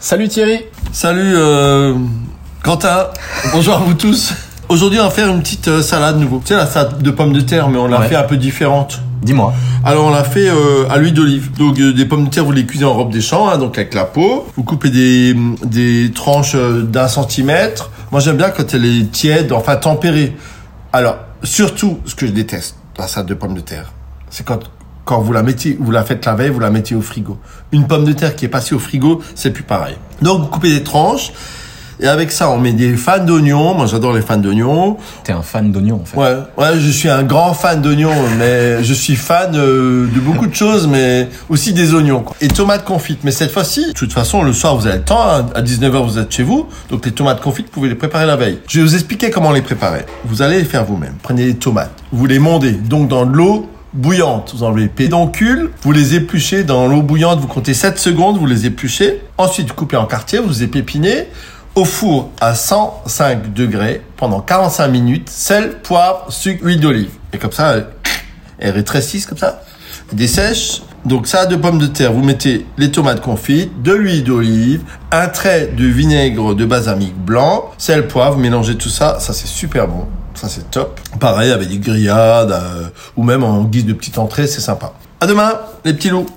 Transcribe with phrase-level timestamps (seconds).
[0.00, 0.60] Salut Thierry
[0.92, 1.94] Salut euh,
[2.62, 3.08] Quentin,
[3.52, 4.32] bonjour à vous tous.
[4.68, 6.40] Aujourd'hui on va faire une petite euh, salade nouveau.
[6.40, 8.08] Tu sais la salade de pommes de terre mais on l'a Ouais.
[8.08, 9.00] fait un peu différente.
[9.22, 9.52] Dis-moi.
[9.84, 11.52] Alors on l'a fait euh, à l'huile d'olive.
[11.58, 13.76] Donc euh, des pommes de terre vous les cuisez en robe des champs, hein, donc
[13.78, 14.46] avec la peau.
[14.56, 15.34] Vous coupez des,
[15.64, 17.90] des tranches euh, d'un centimètre.
[18.10, 20.34] Moi j'aime bien quand elle est tiède, enfin tempérée.
[20.92, 23.92] Alors surtout ce que je déteste dans la salade de pommes de terre,
[24.30, 24.60] c'est quand
[25.10, 27.36] quand vous la mettez, vous la faites la veille, vous la mettez au frigo.
[27.72, 29.96] Une pomme de terre qui est passée au frigo, c'est plus pareil.
[30.22, 31.32] Donc vous coupez des tranches.
[31.98, 33.74] Et avec ça, on met des fans d'oignons.
[33.74, 34.98] Moi, j'adore les fans d'oignons.
[35.24, 36.16] T'es un fan d'oignons en fait.
[36.16, 40.46] Ouais, ouais, je suis un grand fan d'oignons, mais je suis fan euh, de beaucoup
[40.46, 42.20] de choses, mais aussi des oignons.
[42.22, 42.36] Quoi.
[42.40, 45.28] Et tomates confites, mais cette fois-ci, de toute façon, le soir, vous avez le temps,
[45.28, 48.26] hein, à 19h, vous êtes chez vous, donc les tomates confites, vous pouvez les préparer
[48.26, 48.60] la veille.
[48.68, 50.04] Je vais vous expliquer comment les préparer.
[50.24, 51.14] Vous allez les faire vous-même.
[51.20, 54.52] Prenez les tomates, vous les mondez, donc dans de l'eau bouillante.
[54.54, 58.46] Vous enlevez les pédoncules, vous les épluchez dans l'eau bouillante, vous comptez 7 secondes, vous
[58.46, 59.22] les épluchez.
[59.38, 61.28] Ensuite, vous coupez en quartier, vous épépinez
[61.74, 67.10] au four à 105 degrés pendant 45 minutes, sel, poivre, sucre, huile d'olive.
[67.32, 67.86] Et comme ça, elle,
[68.58, 69.62] elle rétrécisse comme ça,
[70.10, 70.82] elle dessèche.
[71.04, 75.28] Donc ça, de pommes de terre, vous mettez les tomates confites, de l'huile d'olive, un
[75.28, 80.06] trait de vinaigre de balsamique blanc, sel, poivre, mélangez tout ça, ça c'est super bon.
[80.40, 80.98] Ça c'est top.
[81.18, 84.94] Pareil avec des grillades euh, ou même en guise de petite entrée, c'est sympa.
[85.20, 85.52] À demain,
[85.84, 86.30] les petits loups.